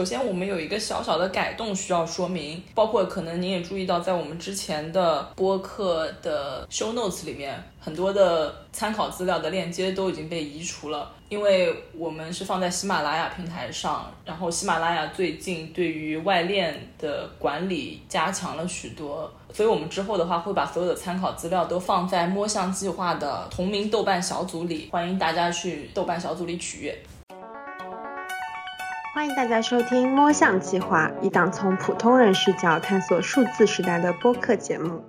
[0.00, 26.98] 首先，我们有一个小小的改动需要说明，包括可能您也注意到，在我们之前的播客的 show notes 里面，很多的参考资料的链接都已经被移除了，因为我们是放在喜马拉雅平台上，然后喜马拉雅最近对于外链的管理加强了许多，所以我们之后的话会把所有的参考资料都放在摸象计划的同名豆瓣小组里，欢迎大家去豆瓣小组里取阅。
[29.12, 35.04] 欢迎大家收听《摸象计划》，一档从普通人视角探索数字时代的播客节目。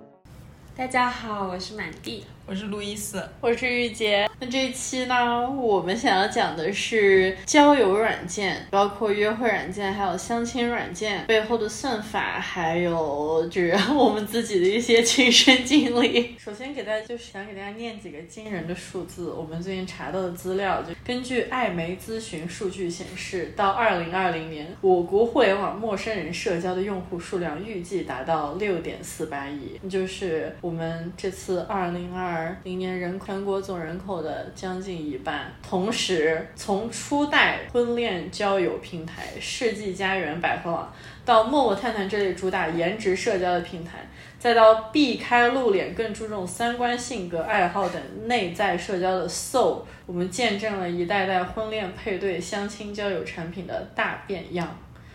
[0.76, 2.26] 大家好，我是满地。
[2.52, 4.28] 我是路易斯，我是玉洁。
[4.38, 16.36] 那这一期呢，我们想要讲的是交友软件，包括约会软件，还有相亲软件背后的算法，还有就是我们自己的一些亲身经历。
[16.38, 32.41] 首先给大家就是想给大家念几个惊人的数字，我们最近查到的资料，就根据艾媒咨询数据显示，到二零二零年，我国互联网陌生人社交的用户数量预计达到六点四八亿，就是我们这次二零二。
[32.62, 35.52] 明年人全国总人口的将近一半。
[35.62, 40.92] 同时，从初代婚恋交友平台世纪佳缘百合网，
[41.24, 43.98] 到陌陌探探这类主打颜值社交的平台，
[44.38, 54.68] 再到避开露脸更注重三观、性格、爱好等内在社交的 Soul，我们见证了一代代婚恋配对、相亲交友产品的大变样。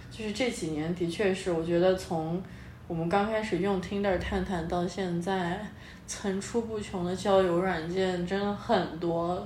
[0.10, 2.42] 就是这几年，的确是我觉得从
[2.88, 5.60] 我们刚开始用 Tinder、探探到现在。
[6.08, 9.46] 层出不穷的交友软件真的很多，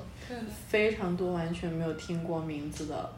[0.70, 3.10] 非常多完全没有听过名字的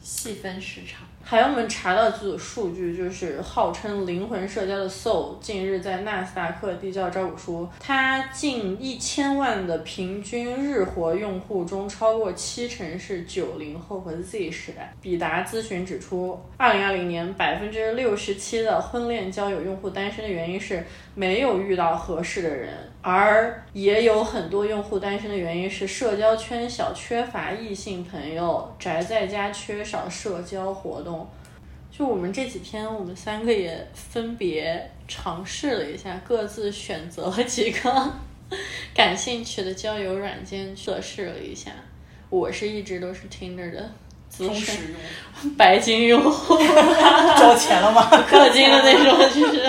[0.00, 1.00] 细分市场。
[1.26, 14.92] 还有我们查到这组数据，就是号称灵魂社交的 Soul，近日在纳斯达克递交招股书，它近一千万的平均日活用户中，超过七成是九零后和 Z 时代。
[15.00, 31.28] 比达咨询指出，二零二零年百分之六十七的婚恋交友用户单身的原因是没有遇到合适的人，而也有很多用户单身的原因是社交圈小，缺乏异性朋友，宅在家，缺少社交活动。
[31.96, 38.12] 就我们这几天，我们三个也分别尝试了一下，各自选择了几个
[38.92, 41.70] 感兴趣的交友软件测试了一下。
[42.28, 43.88] 我是一直都是 Tinder 的
[44.28, 44.76] 资深
[45.56, 46.58] 白金用户，
[47.38, 48.10] 交钱了吗？
[48.28, 49.62] 氪金的那种，就是。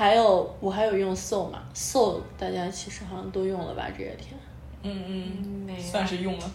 [0.00, 3.86] 还有我还有用 Soul 嘛，Soul 大家其实好像都用了吧？
[3.90, 4.34] 这些天，
[4.82, 6.50] 嗯嗯，算是用了，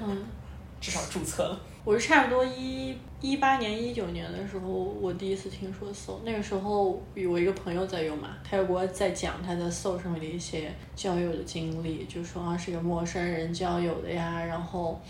[0.00, 0.24] 嗯，
[0.80, 1.60] 至少注册了。
[1.84, 6.20] 我是差不多一一八年、一九年的时候，我第一次听说 Soul。
[6.24, 6.90] 那个时候，
[7.28, 15.00] 我一个朋友在用嘛，他又给我在讲他在 Soul 上面的一些交友的经历，就说啊是个陌生人交友的呀，然后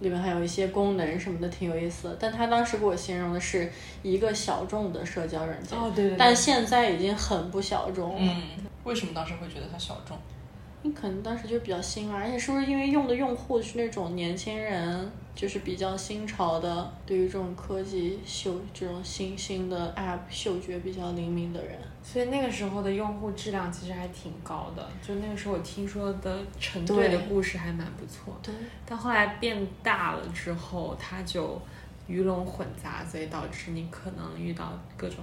[0.00, 2.16] 里面还有一些功能什么的，挺有意思的。
[2.20, 3.70] 但他当时给我形容的是
[4.02, 6.16] 一个小众的社交软件，哦对对。
[6.16, 8.18] 但现在已经很不小众了。
[8.20, 8.42] 嗯，
[8.84, 10.16] 为什么当时会觉得它小众？
[10.82, 15.10] 你可能当时就比较新嘛，而且是不是因为用的用户是那种年轻人？
[15.34, 24.88] 就是比较新潮的，对于这种科技嗅这种新兴的 App 嗅觉比较灵敏的人，所以那个时候的用户质量其实还挺高的。
[25.02, 28.38] 就那个时候我听说的成对的故事还蛮不错。
[28.40, 28.54] 对。
[28.86, 31.60] 但后来变大了之后，它就
[32.06, 35.18] 鱼龙混杂，所以导致你可能遇到各种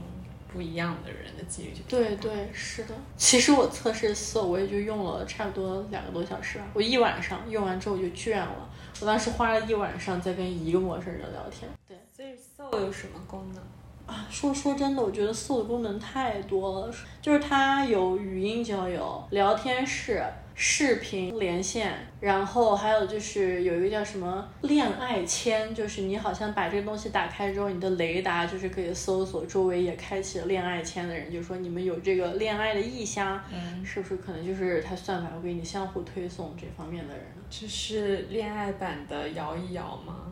[0.52, 2.94] 不一样的人的几率就对对是的。
[3.16, 8.70] 其实我测试色我也就用了差不多两个多小时吧，我一晚上用完之后就倦了。
[9.00, 11.68] 我当时花了一晚上在跟一个陌生人聊天。
[11.88, 13.64] 对，所以 Soul 有什么功能
[14.06, 14.26] 啊？
[14.30, 20.24] 说说真的，我觉得 Soul 的功能太多了，就是它有语音交友、聊天室。
[20.56, 37.26] 视频连线，然后还有就是有一个叫什么恋爱签，就是你好像把这个东西打开之后，你的雷达就是可以搜索周围也开启了恋爱签的人，就说你们有这个恋爱的意向，嗯，是不是可能就是它算法会给你相互推送这方面的人？
[37.50, 40.32] 这是恋爱版的摇一摇吗？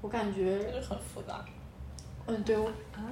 [0.00, 1.44] 我感觉很复杂。
[2.28, 2.56] 嗯，对，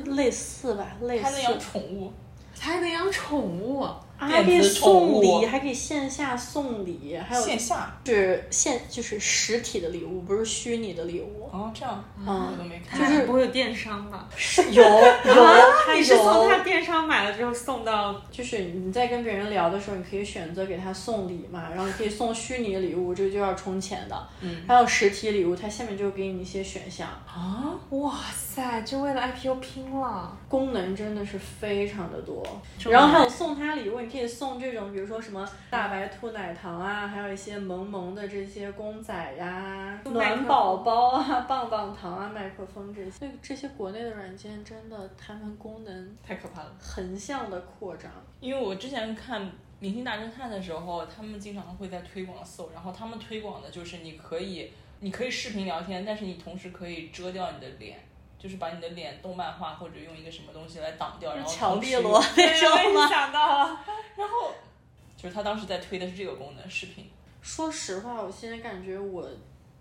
[0.04, 1.24] 类似吧，类似。
[1.24, 2.12] 还能养宠物？
[2.58, 3.86] 还能养宠物？
[4.18, 11.48] 还可以送礼，还可以线下送礼，还有线下是线就是实体的礼物，不是虚拟的礼物。
[11.52, 14.28] 哦，这样，嗯，我都没看，就是不会有电商吧？
[14.70, 15.46] 有有，
[15.96, 24.28] 你是从他电商买了之后送到，就是你在跟别人聊的时候，你可以选择给他送礼嘛，然后可以送虚拟礼物，这个就要充钱的。
[24.40, 27.08] 嗯，还有实体礼物，它下面就给你一些选项。
[27.26, 32.42] 啊，哇塞，就为了 IPO 拼了，功能真的是非常的多。
[32.88, 34.00] 然后还有送他礼物。
[34.00, 43.10] 你可以送这种，比如说什么大白兔奶糖啊，还有一些萌萌的这些公仔呀、暖宝宝啊、棒棒糖啊、麦克风这些。
[43.10, 46.74] 所以这些国内的软件真的，他们功能太可怕了。
[46.80, 48.10] 横向的扩张。
[48.40, 49.42] 因为我之前看
[49.78, 54.70] 《明星大侦探》的时候，他们经常会在推广 Soul，然后他们推广的就是你可以，
[55.00, 57.98] 你可以视频聊天，但是你同时可以遮掉你的脸。
[58.46, 63.08] 就是把你的脸动漫化，或者用一个什么东西来挡掉，然后乔碧罗那种吗？
[63.08, 63.84] 想到了，
[64.14, 64.52] 然后
[65.16, 67.10] 就是他当时在推的是这个功能，视频。
[67.43, 69.28] 说实话，我现在感觉我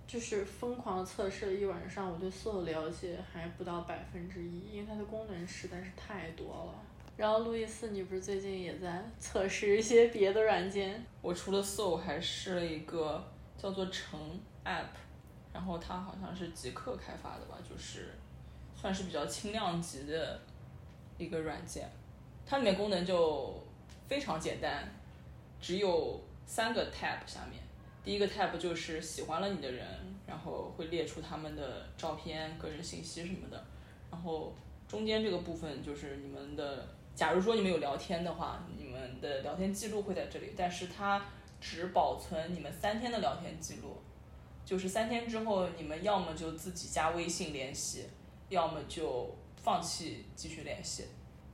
[0.08, 6.74] 就是疯狂的测试了一晚上，我对所有了解还不到百分之一，因为它的功能实在是太多了。
[7.16, 11.06] 然后路易斯，你不是最近也在测试一些别的软件？
[11.22, 13.24] 我除了 Soul 还试了一个
[13.56, 14.20] 叫做橙
[14.66, 14.88] App，
[15.54, 18.14] 然后它好像是极客开发的吧，就是
[18.86, 20.40] 算是比较轻量级的
[21.18, 21.90] 一个软件。
[22.46, 23.60] 它里面功能就
[24.08, 24.88] 非常简单，
[25.60, 27.64] 只有三个 tab 下面。
[28.04, 29.84] 第一个 tab 就是喜欢了你的人，
[30.28, 33.66] 然后会列出他们的照片、个人信息什么的。
[34.12, 34.54] 然后
[34.88, 41.26] 中间这个部分就是你们的，假如说你们有聊天的话，你们的聊天记录会在这里，但是它
[41.60, 43.98] 只保存你们三天的聊天记录，
[44.64, 48.06] 就是三天之后你们要么就自己加微信联系，
[48.50, 51.06] 要么就放弃继续联系。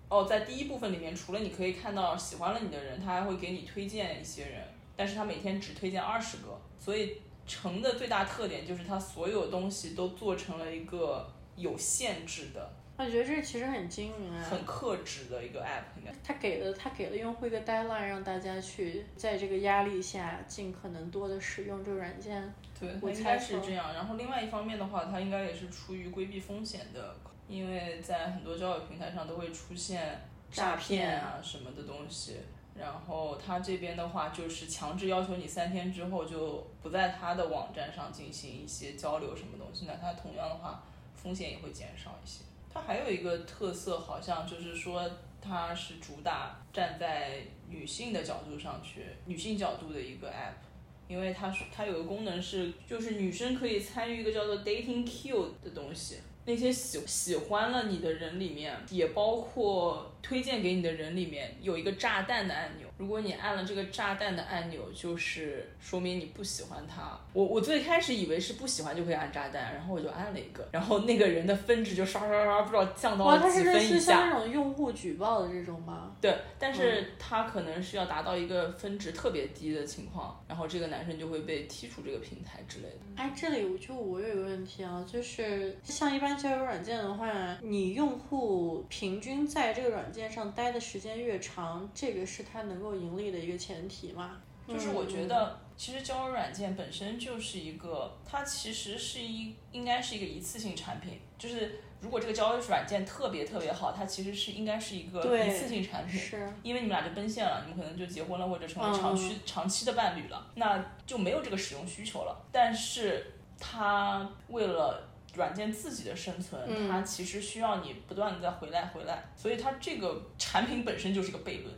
[0.09, 4.61] 哦，在第一部分里面，除了你可以看到喜欢了你的人，他还会给你推荐一些人，
[4.95, 7.17] 但是他每天只推荐二十个，所以
[7.47, 14.43] 橙的最大特点就是它所有东西都做成了一个有限制的、我觉得这其实很精明啊。
[14.43, 16.13] 很克制的一个 app，应该。
[16.23, 22.53] 他给了他给了用户一个 deadline，让大家去在这个压力下尽可能多的使用这个软件。
[22.81, 23.93] 对，我应该猜是这样。
[23.93, 27.15] 然后另外一方面的话，它应该也是出于规避风险的，
[27.47, 30.19] 因为在很多交友平台上都会出现
[30.51, 32.37] 诈骗啊什么的东西。
[32.73, 40.81] 然后他这边的话，就是强制要求你三天之后就不在他的网站上进行一些交流什么东西，那它同样的话
[41.13, 42.43] 风险也会减少一些。
[42.73, 45.07] 它还有一个特色，好像就是说
[45.41, 50.70] 它是主打站在女性的角度上去，女性角度的一个 app。
[51.11, 56.15] 因为它它有个功能是，就是女生可以参与一个叫做 dating queue 的东西。
[56.45, 62.87] 那些喜喜欢了你的人里面，也包括推荐给你的人里面有一个炸弹的按钮。
[63.01, 67.19] 如果你按了这个炸弹的按钮，就是说明你不喜欢他。
[67.33, 73.95] 我我最开始以为是不喜欢就可以按炸弹，然后我就按了一个，然后那个人的分值就刷刷刷，不知道降到，了几它是类分以下。
[73.95, 76.15] 似像那种用户举报的这种吗？
[76.21, 82.99] 对，但是他可能是要达到一个分值特别低的情况，然后这个男生就会被踢出这个平台之类的。
[83.15, 94.37] 哎，这里我就我有一个问题啊，就是像一般交友软件的话，你用户平均在这个软件上待的时间越长，这个是他能够盈利的一个前提嘛？
[94.67, 101.19] 就是我觉得，其实交友软件本身就是一个，它其实是一应该是一个一次性产品。
[101.37, 106.17] 就是如果这个交友软件特别特别好，它其实是应该是一个一次性产品。
[106.17, 112.45] 是因为你们俩就奔现了，你们可能就结婚了，或者成为长期、长期的伴侣了，那就没有这个使用需求了。
[112.51, 121.73] 但是它为了软件自己的生存，嗯它其实需要你不断的再回来回来，所以它这个产品本身就是个悖论。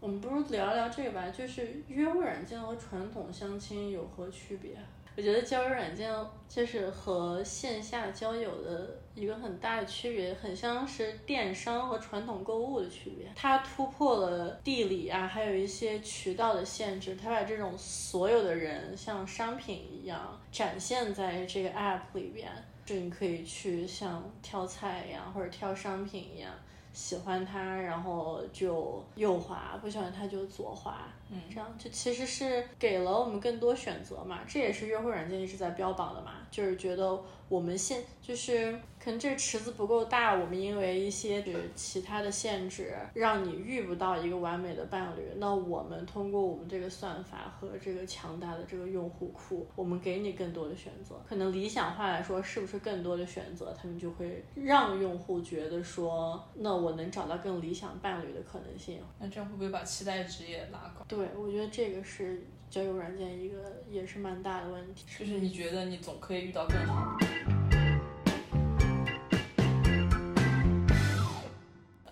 [0.00, 4.76] 我们不如聊聊这个吧，就是约会软件和传统相亲有何区别？
[5.16, 6.14] 我觉得交友软件
[6.46, 13.26] 就是和线下交友的一个很大的区别，很像是电商和传统购物的区别。
[13.34, 22.52] 它突破了地理啊，还有一些渠道的限制，它把这种所有的人像商品一样展现在这个 app 里边，
[22.84, 26.52] 就你可以去像挑菜一样，或者挑商品一样。
[26.96, 31.06] 喜欢他，然后就右滑；不喜欢他就左滑。
[31.30, 34.40] 嗯，这样就其实是给了我们更多选择嘛。
[34.46, 37.18] 这也是约会软件一直在标榜的嘛，就是觉得
[37.48, 45.22] 我们现就是可能这个池子不够大，我们因为一些就是其他的限制，让你遇不到一个完美的伴侣。
[45.36, 51.14] 那我们通过我们这个算法和这个强大的这个用户库，我们给你更多的选择。
[51.28, 59.00] 可能理想化来说，是不是更多的选择，他们就会让用户觉得说，那我能找到更理想伴侣的可能性。
[59.18, 61.04] 那这样会不会把期待值也拉高？
[61.06, 65.04] 对，我觉得这个是交友软件一个也是蛮大的问题。
[65.18, 67.26] 就是你觉得你总可以遇到更好的。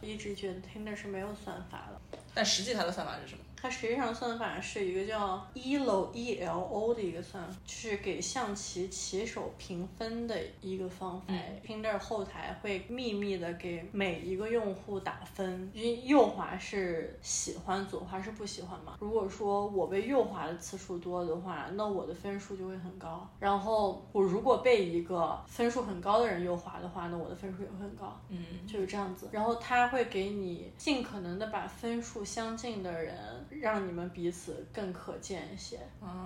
[0.00, 3.44] 一直觉得 Tinder 是没有算法的，但实际它的算法是什么？
[3.56, 11.32] 它实际上算法是一个叫 ELO E L O 的一个算法，就是给象棋棋手评分的一个方法。
[11.66, 18.96] Tinder 后台会秘密的给每一个用户打分，因为右滑是喜欢，左滑是不喜欢嘛。
[19.00, 23.26] 如果说我被右滑的次数多的话，那我的分数就会很高。
[23.38, 28.20] 然后我如果被一个分数很高的人右滑的话，那我的分数也会很高。
[28.28, 29.28] 嗯，就是这样子。
[29.32, 33.16] 然后他会给你尽可能的把分数相近的人，
[33.60, 35.78] 让你们彼此更可见一些。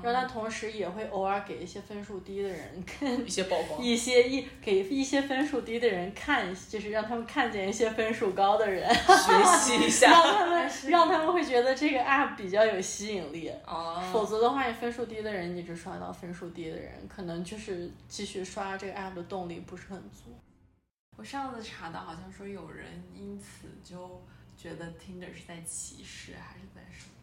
[0.03, 13.51] 然后他同时也会偶尔给一些分数低的人看一些曝光， 一些一给一些分数低的人看，就是让他们看见一些分数高的人，学习一下， 让他们让他们会觉得这个 app 比较有吸引力。
[13.67, 20.39] 哦，否则的话，你分数低的人，一直刷到分数低的人，可能就是继续刷这个 app 的动力不是很足。
[21.17, 24.23] 我上次查到，好像说有人因此就
[24.57, 27.18] 觉得 Tinder 是在歧视，还是在什么的。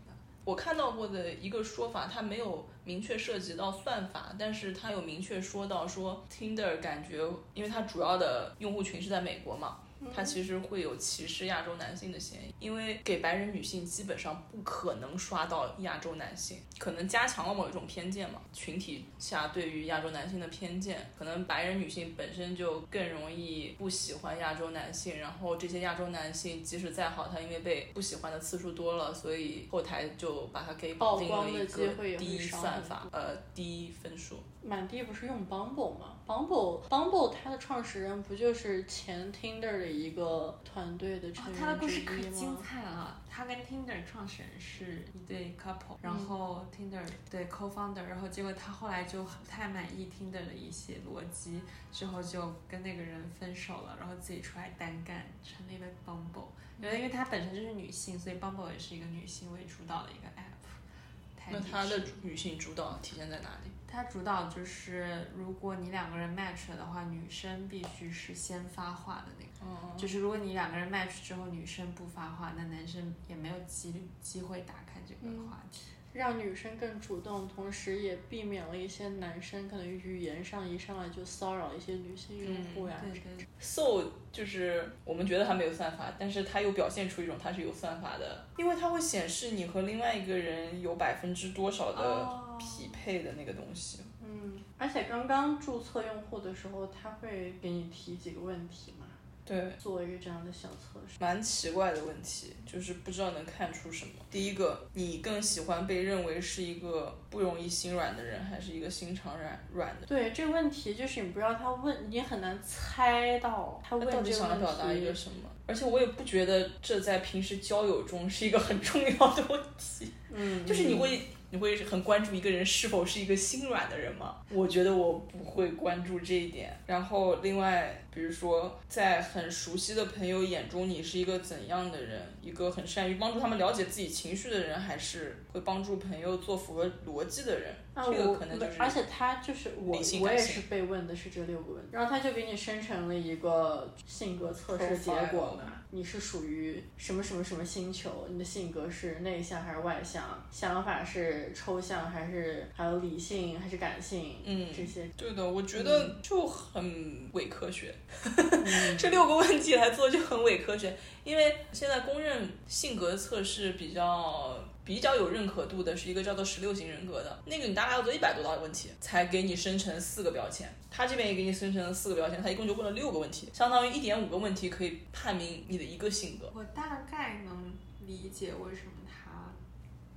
[0.45, 7.17] 我看到过的一个说法，它没有明确涉及到算法，但是它有明确说到说 Tinder 感觉，
[7.55, 9.79] 因为它主要的用户群是在美国嘛。
[10.13, 34.39] 它其实会有歧视亚洲男性的嫌疑，因为给白人女性基本上不可能刷到亚洲男性，可能加强了某一种偏见嘛，群体下对于亚洲男性的偏见，可能白人女性本身就更容易不喜欢亚洲男性，然后这些亚洲男性即使再好，他因为被不喜欢的次数多了，所以后台就把他给曝定了一光的机个低算法，呃，低分数。
[34.63, 42.57] 满地不是用 Bumble 吗？Bumble Bumble 它的创始人不就是前 Tinder 的一个团队的成哦他的故事可精？
[42.63, 43.21] 彩了。
[43.29, 56.47] 他跟 Tinder 创始人是一对 couple，然后 Tinder 对 co-founder，然后结果他后来就不太满意 Tinder 的一些逻辑，之后就跟那个人分手了，然后自己出来单干，成立了 Bumble。
[56.81, 61.51] 因为因为她本身就是女性，所以 Bumble 也是一个女性为主导的一个 app。
[61.51, 63.69] 那女士他的女性主导体现在哪里？
[63.95, 69.71] 它主导就是，如果你两个人 match 了的话，女生必须是先发话的那个。
[69.71, 75.83] 哦，就是如果你两个人 match 之后，女生不发话，那男生也没有机机会打开这个话题。
[76.11, 82.95] 让女生更主动，同时也避免了一些男生可能语言上一上来就骚扰一些女性用户呀。
[83.01, 93.99] 对对，So 就是我们觉得他没有算法，但是他又表现出一种他是有算法的，因为它会显示你和另外一个人有百分之多少的哦匹配的那个东西。
[94.23, 99.05] 嗯，而且刚刚注册用户的时候，他会给你提几个问题嘛，
[99.45, 101.17] 对，做一个这样的小测试。
[101.19, 104.11] 蛮奇怪的问题，就是不知道能看出什么。
[104.31, 110.07] 第一个，你更喜欢被认为是一个不容易心软的人，还是一个心肠软软的？
[110.07, 115.13] 对这个问题，就是你不知道他问，你很难猜到他问到底想要表达一个。
[115.13, 115.49] 什么？
[115.67, 120.11] 而且我也不觉得这在平时交友中是一个很重要的问题。
[120.31, 121.21] 嗯，就是你会
[121.55, 124.35] 你会很关注一个人是否是一个心软的人吗？
[124.49, 126.77] 我觉得我不会关注这一点。
[126.85, 132.21] 然后另外，比如说在很熟悉的朋友眼中，你是一个怎样的人？
[132.41, 137.73] 一个很善于帮助他们了解自己情绪的人，还是会帮助朋友做符合逻辑的人？
[137.95, 155.09] 啊，这个我可能就是而且他就是我，我也是被问的是这六个问题，然后他就给你生成了一个性格测试结果嘛，你是属于什么什么什么星球，你的性格是内向还是外向，想法是抽象还是还有理性还是感性，嗯这些。
[155.15, 157.95] 对的，我觉得就很伪科学。
[158.25, 176.51] 嗯这六个问题来做就很伪科学，因为现在公认性格测试比较比较有认可度的是一个叫做十六型人格的，那个你大概要做一百多道问题才给你生成四个标签，他这边也给你生成了四个标签，他一共就问了六个问题，相当于一点五个问题可以判明你的一个性格。
[176.53, 177.73] 我大概能
[178.05, 179.31] 理解为什么他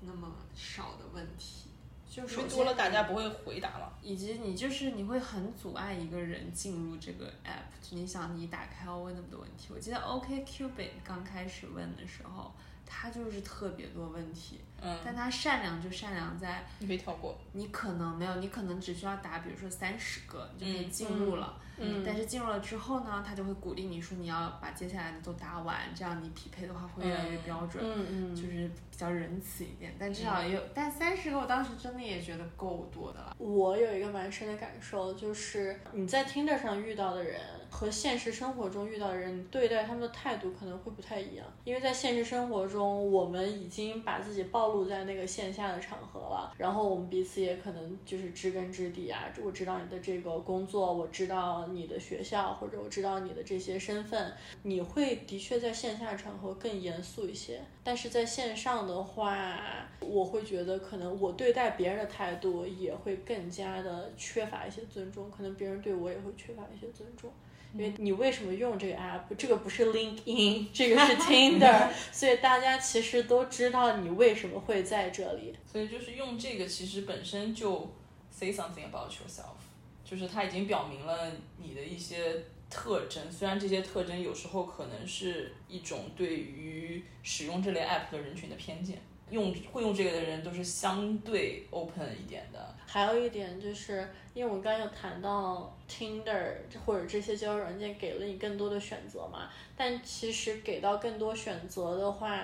[0.03, 1.71] 那么少的问题，
[2.07, 3.91] 就因首先为多了大家不会回答了。
[4.03, 7.65] 以及你就是你会很阻碍一个人进入这个 app。
[7.91, 12.53] 你想，你打开要问那么多问题，我记得 OK Cupid 刚开始问的时候，
[12.89, 17.39] 他就是特别多问题，嗯，但他善良就善良在你可以跳过。
[17.53, 21.55] 你可能没有，你可能只需要答，比如说三十个，你就可以进入了。
[21.81, 27.81] 嗯但是进入了之后呢，他就会鼓励你说你要把接下来的都答完，这样你匹配的话会越来越标准。
[27.87, 33.37] 嗯嗯，就是比较仁慈一点，但至少也有，但三十个我当时真的也觉得够多的了。
[33.39, 41.47] 我有一个蛮深的感受，就是你在 Tinder 上遇到的人和现实生活中遇到的人，对待他们的态度可能会不太一样。
[41.65, 49.25] 因为在现实生活中，中，我们已经把自己暴露在那个线下的场合了，然后我们彼此也可能就是知根知底啊。
[49.43, 54.33] 我知道你的这个工作，我知道你的学校，或者我知道你的这些身份，
[54.63, 57.61] 你会的确在线下场合更严肃一些。
[57.83, 59.59] 但是在线上的话，
[60.01, 67.31] 我会觉得可能我对待别人的态度也会更加的缺乏一些尊重，可能别人对我也会缺乏一些尊重。
[67.75, 69.23] 因为你为什么用这个 app？
[69.37, 75.55] 这个不是 LinkedIn， 这个是 Tinder， 所以大家其实都知道你为什么会在这里。
[75.71, 77.95] 所以就是用这个，其实本身就
[78.31, 79.59] say something about yourself，
[80.05, 83.31] 就是它已经表明了你的一些特征。
[83.31, 88.99] 虽然这些特征有时候可能是一种对于使用这类 app 的人群的偏见。
[89.31, 92.75] 用会用这个的人都是相对 open 一点的。
[92.87, 96.55] 还有一点就是，因为我们刚刚有谈到 Tinder
[96.85, 102.41] 或者这些交友软件给了你更多的选择嘛，但其实给到更多选择的话，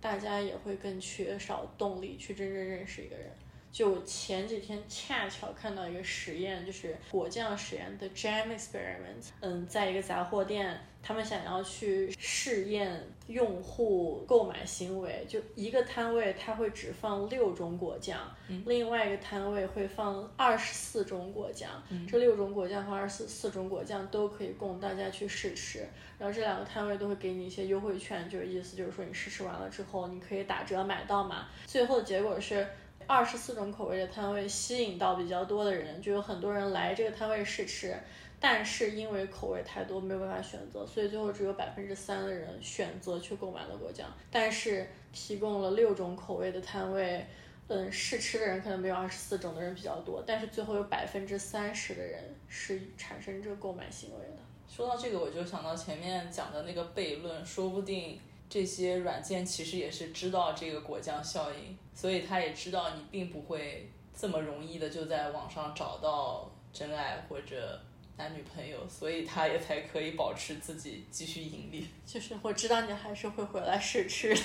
[0.00, 3.30] 大家也会更缺少动力去真正认识一个人。
[3.74, 9.30] 就前几天恰巧看到一个实验，就是果酱实验的 Jam Experiment。
[9.40, 18.16] 嗯，在一个杂货店，他们想要去试验用户购买行为，就一个摊位他会只放六种果酱，
[18.64, 21.68] 另外一个摊位会放二十四种果酱。
[22.08, 25.80] 这六种果酱和二十四种果酱都可以供大家去试吃，
[26.16, 31.48] 然后这两个摊位都会给你一些优惠券，就是意思就是说你试吃完了之后你可以打折买到嘛。
[31.66, 32.64] 最后的结果是。
[33.06, 37.94] 二十四种口味的摊位吸引到比较多的人，就有很多人来这个摊位试吃，
[38.40, 44.08] 但是因为口味太多，没有办法选择，所以最后只有百分之三的人选择去购买了果酱。
[44.30, 47.24] 但是提供了六种口味的摊位，
[47.68, 54.36] 嗯，试吃的人可能没有二十四种的人比较多，但是最后有百分之三十的人是产生这个购买行为的。
[54.68, 58.18] 说到这个，我就想到前面讲的那个悖论，说不定。
[58.54, 67.80] 这些软件其实也是知道这个果酱效应，所以他也知道你并不会这么容易的就在网上找到真爱或者
[68.16, 71.88] 男女朋友，所以他也才可以保持自己继续盈利。
[72.06, 74.42] 就是我知道你还是会回来试吃的。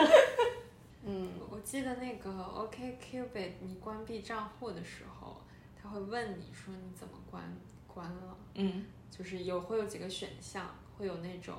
[1.04, 5.36] 嗯，我记得那个 OKCupid，你关闭账户的时候，
[5.78, 7.42] 他会问你说你怎么关
[7.86, 8.34] 关了？
[8.54, 11.54] 嗯，就是有会有几个选项，会有那种。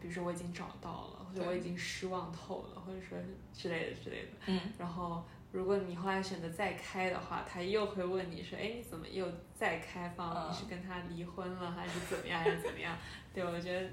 [0.00, 3.18] 比如说我已经找到了，或者我已经失望透了，或者说
[3.52, 4.28] 之类的之类的。
[4.46, 4.60] 嗯。
[4.78, 10.50] 然后如果你后来选择再开的话，他又会问你说：“哎，你怎么又再开放？
[10.50, 12.96] 你是跟他离婚了，还是怎么样，还是怎么样？”
[13.34, 13.88] 对，我觉得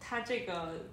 [0.00, 0.86] 他这个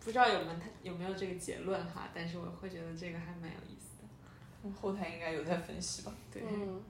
[0.00, 4.72] 不知道有没有他有没有这个结论哈，但是我会觉得这个还蛮有意思的。
[4.80, 6.12] 后台应该有在分析吧？
[6.32, 6.42] 对。
[6.46, 6.82] 嗯。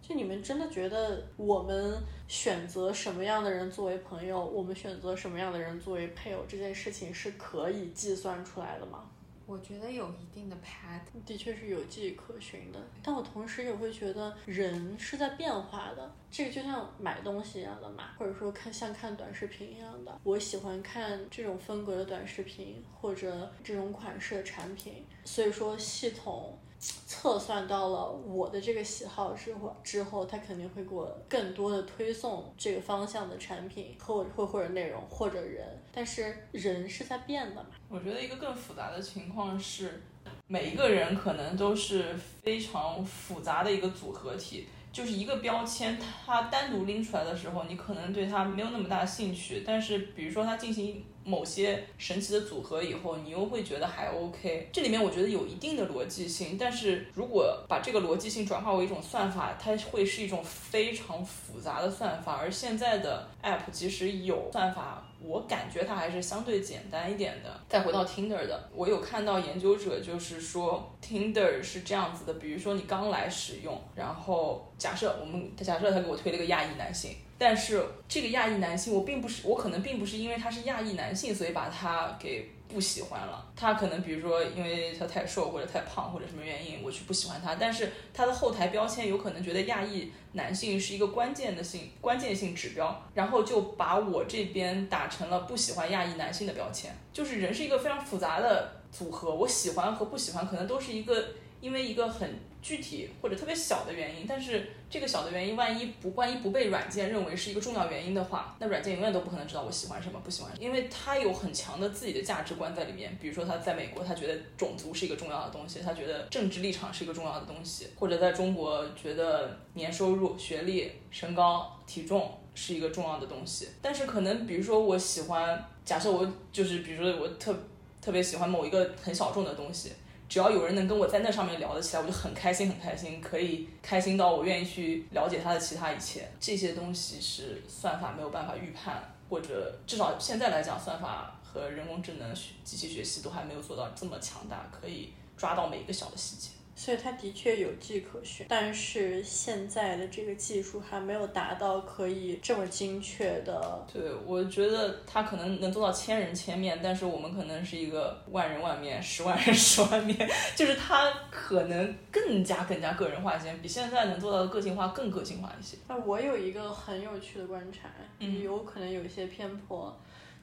[0.00, 9.10] 就你们真的觉得我们选择什么样的人作为朋友，我们选择什么样的人作为配偶，这件事情是可以计算出来的吗？
[9.44, 12.78] 我觉得有一定的 pattern，的确是有迹可循的。
[13.02, 20.20] 但我同时也会觉得人是在变化的，这个就像买东西一样的嘛，或者说看像看短视频一样的。
[20.22, 26.58] 我喜欢看这种风格的短视频，或者这种款式的产品，所以说系统。
[26.78, 37.66] 测算到了我的这个喜好之后，之后他肯定会给我更多的推送这个方向的产品，或或或者内容或者人，但是人是在变的嘛。
[37.88, 40.02] 我觉得一个更复杂的情况是，
[40.46, 44.66] 每一个人可能都是非常复杂的一个组合体。
[44.90, 49.62] 就是一个标签，它单独拎出来的时候，你可能对它没有那么大兴趣。
[49.64, 54.68] 但是，比如说它进行某些神奇的组合以后，你又会觉得还 OK。
[54.72, 62.38] 这里面我觉得有一定的逻辑性，但是如果把这个逻辑性转化为一种算法，它会是一种非常复杂的算法。
[62.40, 65.04] 而现在的 App 即使有算法。
[65.20, 67.60] 我感觉它还是相对简单一点的。
[67.68, 82.50] 再回到 Tinder 的，我有看到研究者就是说，Tinder 是这样子的，比如说你刚来使用，然后假设我们假设他给我推了个亚裔男性，但是这个亚裔男性我并不是，我可能并不是因为他是亚裔男性，所以把他给。
[82.68, 87.54] 不喜欢了，他可能比如说因为他太瘦或者太胖或者什么原因，我去不喜欢他。
[87.54, 96.94] 但是他的后台标签有可能觉得亚裔男性是一个关键的性关键性指标，然后就把我这边打成了不喜欢亚裔男性的标签。
[97.10, 101.28] 就是人是一个非常复杂的组合，我喜欢和不喜欢可能都是一个
[101.62, 102.38] 因为一个很。
[102.68, 113.16] 具体或者特别小的原因，但是这个小的原因，万一不万一不被软件认为是一个重要原因的话，那软件永远都不可能知道我喜欢什么不喜欢，因为它有很强的自己的价值观在里面。
[113.18, 123.68] 比如说他在美国，他觉得种族是一个重要的东西，他觉得政治立场是一个重要的东西，或者在中国觉得年收入、学历、身高、体重是一个重要的东西。
[123.80, 127.26] 但是可能比如说我喜欢，假设我就是比如说我。
[127.38, 127.54] 特
[128.00, 129.90] 特别喜欢某一个很小众的东西，
[130.28, 136.28] 只要有人能跟我在那上面聊得起来，我就很开心，很开心，可以开心到我愿意去了解他的其他一切。
[136.38, 146.50] 这些东西是算法没有办法预判，或者至少现在来讲，算法和人工智能机器学习都还没有做到这么强大，可以抓到每一个小的细节。
[146.78, 153.84] 所以它的确有迹可循，但是现在的这个技术还没有达到可以这么精确的。
[153.92, 160.16] 对，我觉得它可能能做到千人千面，但是我们可能是一个万人万面，十万人十万面，
[160.54, 165.76] 就是它可能更加更加个人化一些，比现在能做到的个性化更个性化一些。
[165.88, 167.88] 那我有一个很有趣的观察，
[168.20, 169.92] 嗯有可能有一些偏颇。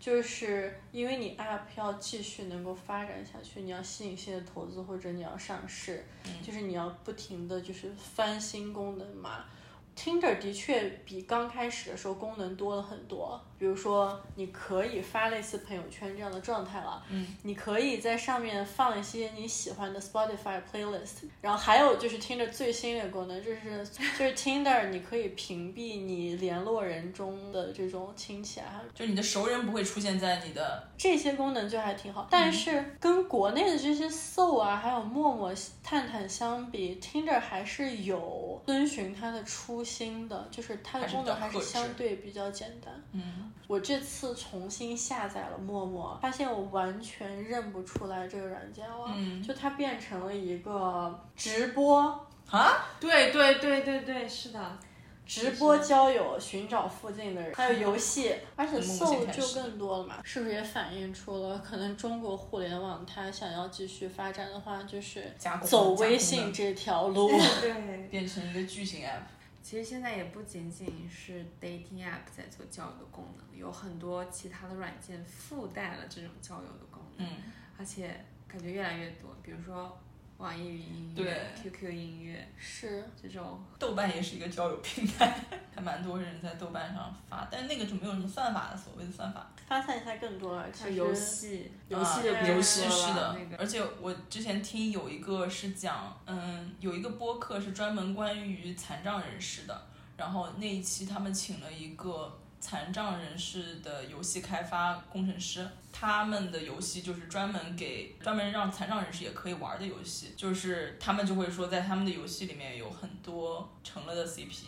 [0.06, 6.06] 就是因为你 app 要继续能够发展下去，你要吸引新的投资或者你要上市，
[6.44, 9.46] 就是你要不停的就是翻新功能嘛。
[9.96, 42.92] Tinder 的确比刚开始的时候功能多了很多，比如说你可以发类似朋友圈这样的状态了，嗯，你可以在上面放一些你喜欢的 Spotify playlist，然后还有就是 Tinder 最新的功能就是就是 Tinder 你可以屏蔽你联络人中的这种亲戚啊，就你的熟人不会出现在你的，这些功能就还挺好，但是跟国内的这些 Soul 啊，还有陌陌、探探相比，Tinder 还是有遵循它的初心的，就是它的功能还是相对比较简单。
[43.12, 52.28] 嗯，我这次重新下载了陌陌，发现我完全认不出来这个软件了，嗯就它变成了一个直播。
[52.50, 54.78] 啊，对对对对对，是的，
[55.26, 67.30] 直播交友，寻找附近的人，还有游 戏，而且从目前 Soul 就更多了嘛，是不是也反映出了可能中国互联网它想要继续发展的话，就是走微信这条路。
[67.62, 67.96] 对。
[68.16, 69.24] 变成一个巨型 app。
[69.66, 77.38] 其实现在也不仅仅是 dating app 在做交友的功能，有很多其他的软件附带了这种交友的功能，嗯，
[77.76, 80.00] 而且感觉越来越多，比如说
[80.38, 85.40] 网易云音乐、QQ 音乐是，这种，豆瓣也是一个交友平台，
[85.74, 89.50] 还蛮多人在豆瓣上发，但是那个就没有什么算法的，所谓的算法。
[89.66, 90.70] 发散一下更多了。
[90.72, 114.64] 其实游戏，游啊戏游戏多是的，那个而且我之前听有一个是讲，嗯，有一个播客是专门关于残障人士的，然后那一期他们请了一个残障人士的游戏开发工程师，他们的游戏就是专门给专门让残障人士也可以玩的游戏，就是他们就会说在他们的游戏里面有很多成了的 CP，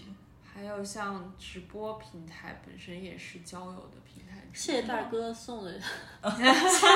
[0.45, 6.43] 还有像直播平台本身也是交友的平台，谢谢大哥送的，谢谢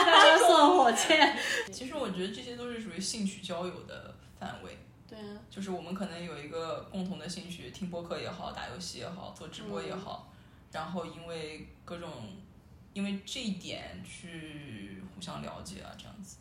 [0.06, 1.36] 大哥送火箭。
[1.74, 4.78] 其实我觉得这些都是属于兴趣交友的范围。
[5.10, 10.31] 对啊，就是我们可能有一个共同的兴趣，听播客也好，打游戏也好，做直播也好，
[10.72, 12.10] 然后因为各种，
[12.94, 16.38] 因为这一点去互相了解啊，这样子。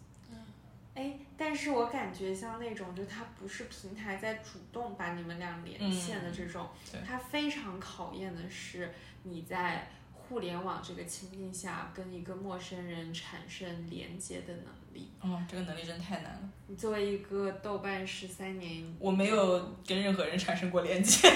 [0.92, 15.10] 哎，但是我感觉像那种，就它不是平台在主动把你们俩连线的这种，对它非常考验的是你在互联网这个情境下跟一个陌生人产生连接的能力。
[15.20, 21.28] 哦，这个能力真太难了，你作为一个豆瓣十三年，我没有跟任何人产生过连接，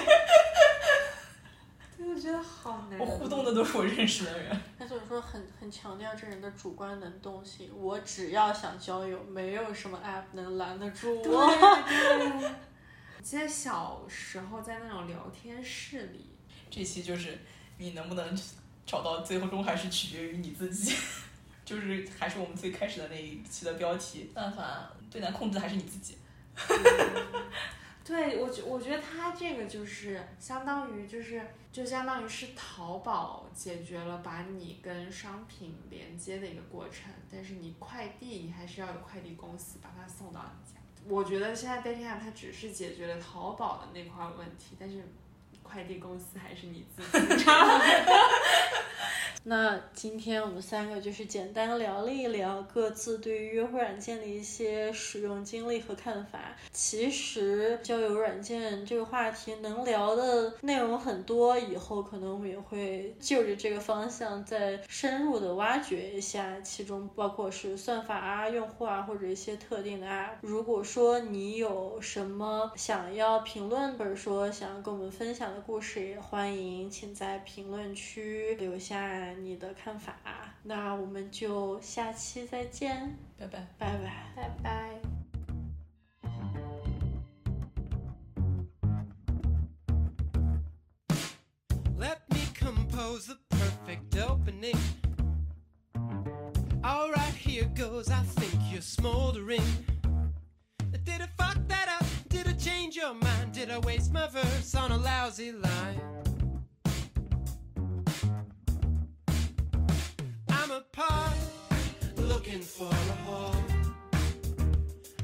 [1.96, 2.98] 对，我觉得好难。
[2.98, 4.60] 我互动的都是我认识的人。
[4.78, 11.46] 但是我说很很强调这人的主观能动性，我只要想交友，没有什么 app 能拦得住对我。
[11.86, 12.50] 对。
[13.22, 16.30] 记得小时候在那种聊天室里，
[16.70, 17.38] 这期就是
[17.78, 18.38] 你能不能
[18.84, 20.94] 找到，最后终还是取决于你自己。
[21.64, 26.18] 就是还是我们最开始的那一期的标题，但凡最难控制的还是你自己。
[28.04, 31.40] 对我觉我觉得它这个就是相当于就是
[31.72, 40.78] 就相当于是淘宝解决了把你跟商品连接的一个过程，但是你快递你还是要有快递公司把它送到你家。
[41.08, 45.02] 我觉得现在 data 它只是解决了淘宝的那块问题，但是
[45.62, 47.44] 快递公司还是你自己。
[49.46, 56.56] 那今天我们三个就是简单聊了一聊各自对于约会软件的一些使用经历和看法。
[56.72, 70.36] 其实交友软件这个话题能聊的内容很多，以后可能我们也会就着这个方向再深入的挖掘一下，其中包括是算法啊、用户啊，或者一些特定的 app。
[70.40, 80.15] 如果说你有什么想要评论，或者说想要跟我们分享的故事，也欢迎请在评论区留下你的看法。
[80.63, 83.67] 那我们就下期再见，拜拜。
[83.77, 84.11] 拜拜。
[84.35, 85.01] 拜拜。
[91.97, 94.77] Let me compose the perfect opening.
[96.81, 98.09] All right, here here goes.
[98.09, 99.63] I think you're smoldering.
[101.03, 102.05] Did I fuck that up?
[102.29, 103.51] Did I change your mind?
[103.53, 105.99] Did I waste my verse on a lousy line?
[112.54, 113.64] Looking for a home.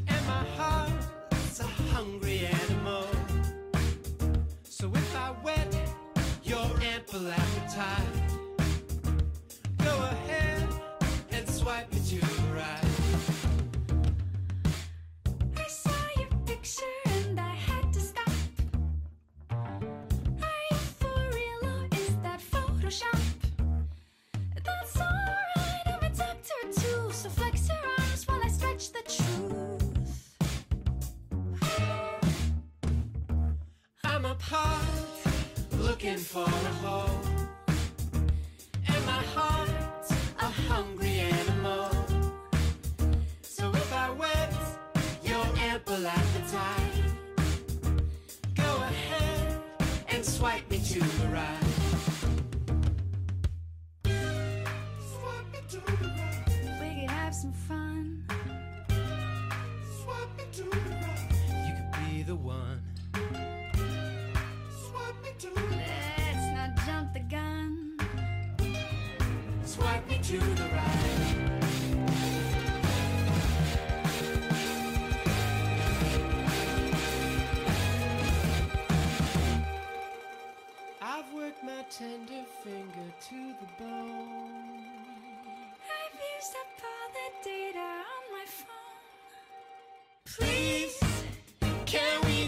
[0.09, 3.07] And my heart's a hungry animal.
[4.65, 5.77] So if I whet
[6.43, 8.10] your ample appetite,
[50.85, 51.60] to right.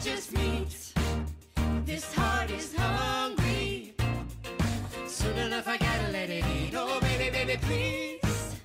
[0.02, 0.92] just meet.
[1.84, 3.94] This heart is hungry.
[5.06, 6.74] Soon enough, I gotta let it eat.
[6.74, 8.56] Oh, baby, baby, please.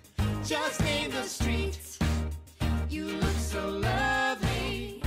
[0.43, 1.99] Just name the street.
[2.89, 5.03] You look so lovely.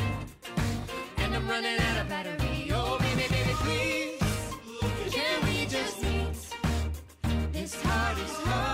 [1.16, 2.70] And I'm running out of battery.
[2.72, 5.12] Oh, baby, baby, please.
[5.12, 7.52] Can we just meet?
[7.52, 8.69] This heart is hungry.